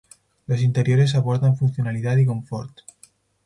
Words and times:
Los 0.47 0.61
interiores 0.63 1.13
aportan 1.13 1.55
funcionalidad 1.57 2.17
y 2.17 2.25
confort. 2.25 2.75